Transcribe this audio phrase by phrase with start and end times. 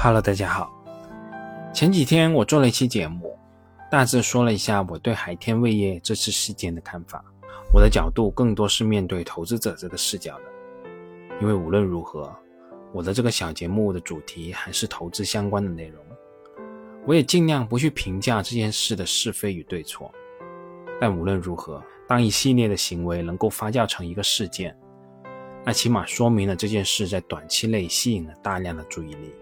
[0.00, 0.72] Hello，大家好。
[1.74, 3.36] 前几天我做了一期节目，
[3.90, 7.20] 大致说了一下我对海天味业这次事件的看法。
[7.74, 10.44] 我的角度更多是面对投资者这个视角的，
[11.40, 12.32] 因为无论如何，
[12.92, 16.00] 我的这个小节目的主题还是投资相关的内容。
[17.04, 20.12] 我也尽量不去评价这件事的是非与对错。
[21.00, 24.78] 但无论如何，当一系列的行为能够发酵成一个事件，
[25.64, 29.34] 那起码说明了这件事在短期内吸引了大量的注意力，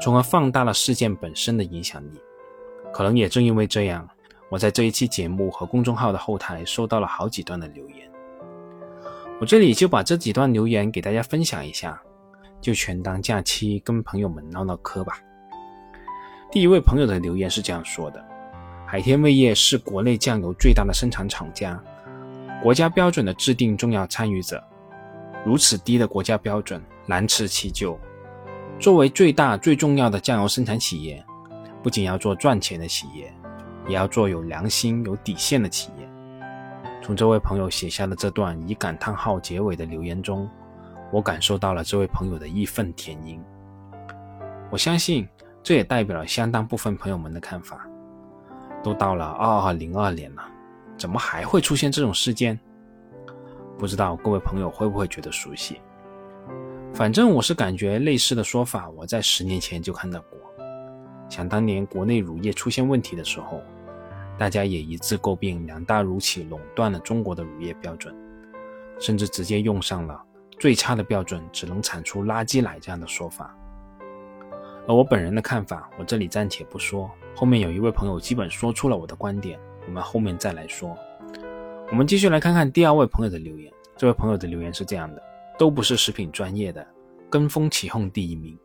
[0.00, 2.20] 从而放大了事件本身的影响力。
[2.92, 4.08] 可能也正因为这样，
[4.50, 8.10] 我在这一期节目和公众号的后台收到了好几段的留言。
[9.40, 12.00] 我这里就把这几段留言给大家分享一下，
[12.60, 15.18] 就全当假期跟朋友们唠唠嗑吧。
[16.50, 18.22] 第一位朋友的留言是这样说的。
[18.86, 21.82] 海天味业是国内酱油最大的生产厂家，
[22.62, 24.62] 国家标准的制定重要参与者。
[25.46, 27.98] 如此低的国家标准，难辞其咎。
[28.82, 31.24] 作为最大最重要的酱油生产企业，
[31.84, 33.32] 不仅要做赚钱的企业，
[33.86, 36.08] 也要做有良心、有底线的企业。
[37.00, 40.50] 从这位朋友写下的这段以感叹号结尾的留言中，
[41.12, 43.40] 我感受到了这位朋友的义愤填膺。
[44.68, 45.28] 我相信，
[45.62, 47.86] 这也代表了相当部分朋友们的看法。
[48.82, 50.42] 都到了二二零二年了，
[50.98, 52.58] 怎么还会出现这种事件？
[53.78, 55.80] 不知道各位朋友会不会觉得熟悉？
[56.94, 60.38] 反正我是感觉类似的说法，我在十年前就看到过。
[61.30, 63.62] 想当年国内乳业出现问题的时候，
[64.38, 68.14] 大家也一致诟病两大乳企垄断了中国的乳业标准，
[69.00, 70.22] 甚至直接用上了
[70.58, 73.56] 最差的标准只能产出垃圾奶这样的说法。
[74.86, 77.10] 而我本人的看法，我这里暂且不说。
[77.34, 80.94] 后面有一位朋友基本说出了我的观点，我们后面再来说。
[81.90, 83.72] 我们继续来看看第二位朋友的留言。
[83.96, 85.22] 这位朋友的留言是这样的：
[85.58, 86.86] 都不是食品专业的，
[87.30, 88.58] 跟风起哄第一名，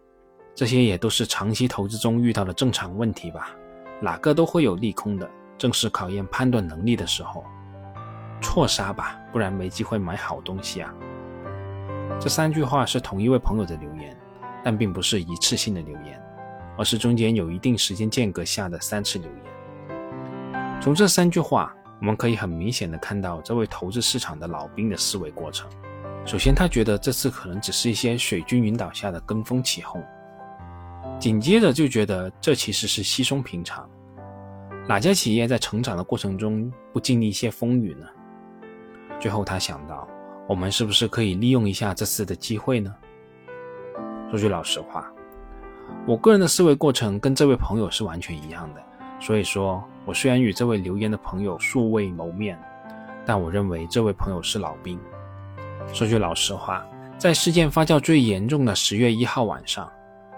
[0.55, 3.55] 这些也都是长期投资中遇到的正常问题吧？
[4.01, 7.43] 哪个都会有利空的，正是考验判断能力的时候，
[8.41, 10.93] 错杀吧，不然没机会买好东西啊。
[12.19, 14.17] 这三句话是同一位朋友的留言。
[14.63, 16.21] 但并不是一次性的留言，
[16.77, 20.81] 而是中间有一定时间间隔下的三次留言。
[20.81, 25.69] 从这三句话，我们可以很明显的看到这位投资市场的老兵的思维过程。
[26.27, 30.03] 首先，他觉得这次可能只是一些水军引导下的跟风起哄，
[31.17, 33.89] 紧接着就觉得这其实是稀松平常。
[34.85, 38.05] 哪家企业在成长的过程中不经历一些风雨呢？
[39.21, 40.05] 最后，他想到，
[40.49, 42.93] 我们是不是可以利用一下这次的机会呢？
[44.29, 45.09] 说句老实话，
[46.05, 48.83] 我个人的思维过程跟这位朋友是完全一样的。
[49.17, 52.59] 所以说，我虽然与这位留言的朋友素未谋面，
[53.25, 54.99] 但我认为这位朋友是老兵。
[55.93, 56.85] 说句老实话，
[57.17, 59.91] 在事件发酵最严重的十月一号晚上，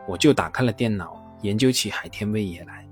[0.08, 2.88] 我就打开了电脑研究起海天味业来。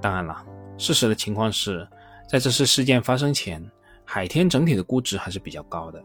[0.00, 0.44] 当然了，
[0.76, 1.86] 事实的情况是，
[2.28, 3.62] 在这次事件发生前，
[4.04, 6.02] 海天整体的估值还是比较高的。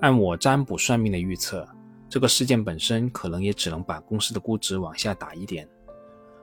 [0.00, 1.66] 按我占卜算命的预测。
[2.08, 5.68] 这个事件本身可能也只能把公司的估值往下打一点，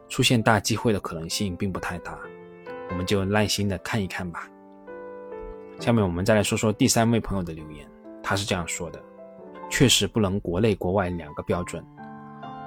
[0.07, 2.17] 出现大机会的可能性并不太大，
[2.89, 4.47] 我们就耐心的看一看吧。
[5.77, 7.85] 下面我们再来说说第三位朋友的留言，
[8.29, 9.01] 他是这样说的：
[9.71, 11.81] 确实不能国内国外两个标准，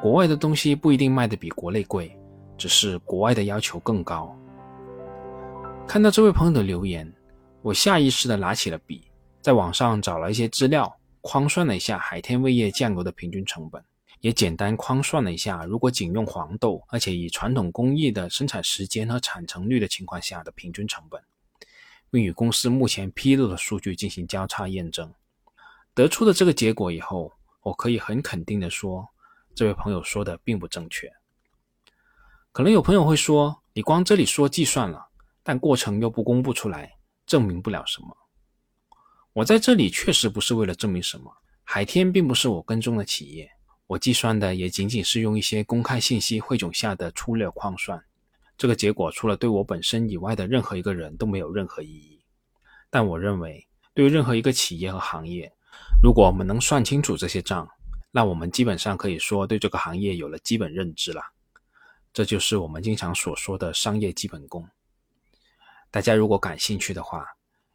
[0.00, 2.10] 国外的东西不一定卖的比国内贵，
[2.56, 4.34] 只是国外的要求更高。
[5.86, 7.12] 看到这位朋友的留言，
[7.60, 9.02] 我下意识的拿起了笔，
[9.42, 10.90] 在网上找了一些资料。
[11.20, 13.84] 框算了一下海天味业酱油的平均成本，
[14.20, 21.20] 也简单框算了一下，如果仅用黄豆，而且以传统工艺的生产时间和产成率的情况下的平均成本，
[22.10, 25.12] 并与公司目前披露的数据进行交叉验证，
[25.94, 29.06] 得出的这个结果以后，我可以很肯定的说，
[29.54, 31.10] 这位朋友说的并不正确。
[32.52, 35.08] 可能有朋友会说，你光这里说计算了，
[35.42, 36.96] 但过程又不公布出来，
[37.26, 38.16] 证明不了什么。
[39.32, 41.32] 我在这里确实不是为了证明什么，
[41.62, 43.50] 海天并不是我跟踪的企业，
[43.86, 48.02] 我计算的也仅仅是用一些公开信息汇总下的粗略框算，
[48.56, 52.20] 这个结果除了对我本身以外的任何一个人都没有任何意义。
[52.90, 55.52] 但我认为，对于任何一个企业和行业，
[56.02, 57.68] 如果我们能算清楚这些账，
[58.10, 61.22] 那我们基本上可以说对这个行业有了基本认知了。
[62.12, 64.68] 这就是我们经常所说的商业基本功。
[65.90, 67.26] 大家如果感兴趣的话，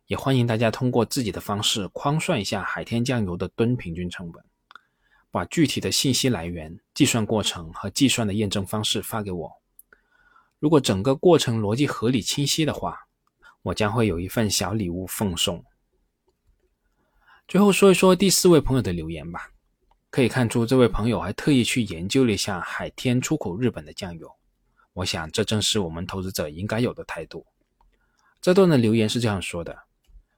[0.07, 4.43] 也欢迎大家通过自己的方式框算一下海天酱油的吨平均成本，
[5.31, 9.51] 把具体的信息来源、计算过程和计算的验证方式发给我。
[10.59, 13.07] 如果整个过程逻辑合理清晰的话，
[13.61, 15.63] 我将会有一份小礼物奉送。
[17.47, 19.51] 最后说一说第四位朋友的留言吧。
[20.09, 24.31] 可以看出，这位朋友还特意去研究了一下海天出口日本的酱油。
[24.93, 27.45] 我想，这正是我们投资者应该有的态度。
[28.41, 29.77] 这段的留言是这样说的：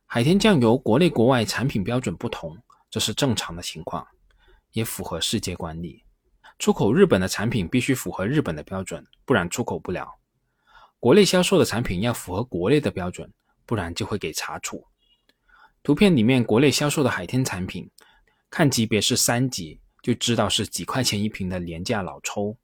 [0.05, 2.57] 海天酱油国内国外产品标准不同，
[2.89, 4.05] 这是正常的情况，
[4.71, 6.03] 也符合世界惯例。
[6.59, 10.11] 出口日本的产品必须符合日本的标准，不然出口不了。
[10.99, 13.31] 国内销售的产品要符合国内的标准，
[13.65, 14.83] 不然就会给查处。
[15.83, 17.89] 图片里面国内销售的海天产品，
[18.49, 22.57] 看级别是三级，就知道是几块钱一瓶的廉价老抽。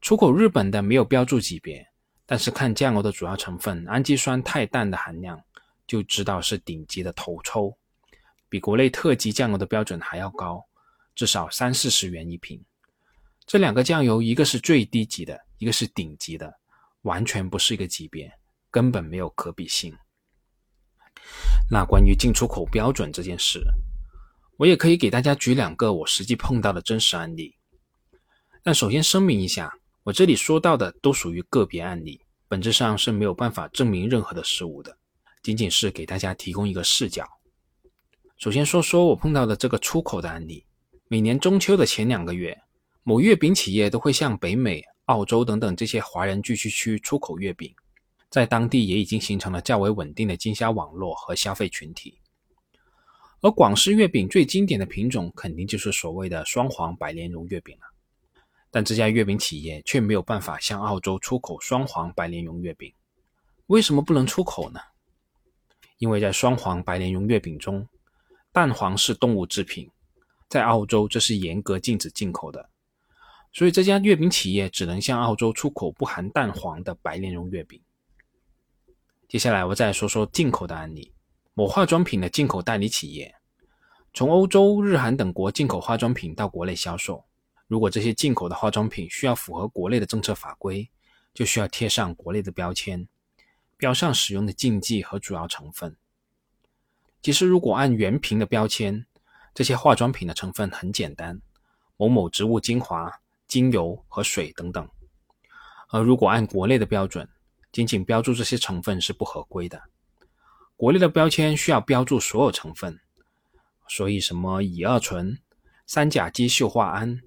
[0.00, 1.86] 出口日本的没有标注级别，
[2.24, 5.38] 但是看酱油的主要成分氨基酸肽氮的含量，
[5.86, 7.76] 就知道是顶级的头抽，
[8.48, 10.64] 比国内特级酱油的标准还要高，
[11.14, 12.58] 至少三四十元一瓶。
[13.46, 16.50] 这两个酱油，一个是最低级的，一个是顶级的，
[17.02, 18.32] 完全不是一个级别，
[18.70, 19.94] 根本没有可比性。
[21.72, 23.62] 那关于进出口标准这件事，
[24.56, 27.54] 我也可以给大家举两个我实际碰到的真实案例。
[28.64, 29.72] 但首先声明一下，
[30.02, 34.98] 我这里说到的都属于个别案例，本质上是没有办法证明任何的事物的，
[35.44, 37.24] 仅仅是给大家提供一个视角。
[38.36, 40.66] 首先说说我碰到的这个出口的案例。
[41.06, 42.60] 每年中秋的前两个月，
[43.04, 47.72] 某月饼企业都会向北美、澳洲等等这些华人聚居区出口月饼。
[48.30, 52.20] 在当地也已经形成了较为稳定的经销网络和消费群体，
[53.40, 57.86] 而广式月饼最经典的品种肯定就是所谓的双黄白莲蓉月饼了。
[58.70, 62.94] 但这家月饼企业却没有办法向澳洲出口双黄白莲蓉月饼，
[63.66, 64.78] 为什么不能出口呢？
[65.98, 67.84] 因为在双黄白莲蓉月饼中，
[68.52, 69.90] 蛋黄是动物制品，
[70.48, 72.70] 在澳洲这是严格禁止进口的，
[73.52, 77.82] 所以这家月饼企业只能向澳洲出口不含蛋黄的白莲蓉月饼。
[79.30, 81.12] 接下来我再说说进口的案例。
[81.54, 83.32] 某化妆品的进口代理企业，
[84.12, 87.24] 从欧洲、日韩等国进口化妆品到国内销售。
[87.68, 90.90] 如果这些进口的化妆品需要符合国内的政策法规，
[91.32, 93.06] 就需要贴上国内的标签，
[93.76, 95.96] 标上使用的禁忌和主要成分。
[97.22, 99.06] 其实，如果按原瓶的标签，
[99.54, 101.40] 这些化妆品的成分很简单：
[101.96, 103.08] 某某植物精华、
[103.46, 104.88] 精油和水等等。
[105.90, 107.28] 而如果按国内的标准，
[107.72, 109.80] 仅仅标注这些成分是不合规的，
[110.76, 112.98] 国内的标签需要标注所有成分，
[113.88, 115.38] 所以什么乙二醇、
[115.86, 117.20] 三甲基溴化铵、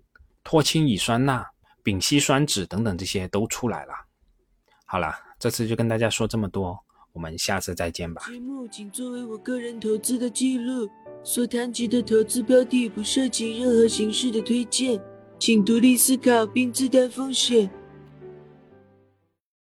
[0.44, 1.46] 脱氢乙酸钠、
[1.82, 3.94] 丙烯酸酯等等这些都出来了。
[4.86, 6.78] 好了，这次就跟大家说这么多，
[7.14, 8.24] 我们下次再见吧。
[8.28, 10.90] 节目仅作为我个人投资的记录，
[11.24, 15.02] 所谈及的投资标的不涉及任何形式的推荐，
[15.40, 17.70] 请独立思考并自担风险。